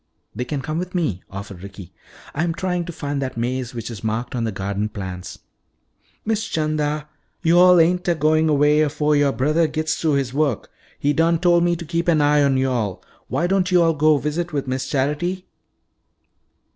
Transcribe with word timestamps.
"They 0.33 0.45
can 0.45 0.63
come 0.63 0.79
with 0.79 0.95
me," 0.95 1.21
offered 1.29 1.61
Ricky. 1.61 1.93
"I'm 2.33 2.55
trying 2.55 2.85
to 2.85 2.91
find 2.91 3.21
that 3.21 3.37
maze 3.37 3.75
which 3.75 3.91
is 3.91 4.03
marked 4.03 4.33
on 4.33 4.45
the 4.45 4.51
garden 4.51 4.89
plans." 4.89 5.37
"Miss 6.25 6.47
'Chanda, 6.47 7.07
yo'all 7.43 7.79
ain't 7.79 8.07
a'goin' 8.07 8.47
'way 8.57 8.83
'afo' 8.83 9.11
yoah 9.13 9.31
brothah 9.31 9.67
gits 9.67 9.93
through 9.93 10.13
his 10.13 10.33
wo'k. 10.33 10.67
He 10.97 11.13
done 11.13 11.37
tol' 11.37 11.61
me 11.61 11.75
to 11.75 11.85
keep 11.85 12.07
an 12.07 12.19
eye 12.19 12.41
on 12.41 12.57
yo'all. 12.57 13.03
Why 13.27 13.45
don't 13.45 13.69
yo'all 13.69 13.93
go 13.93 14.17
visit 14.17 14.51
wi' 14.51 14.63
Miss 14.65 14.87
Charity?" 14.89 15.45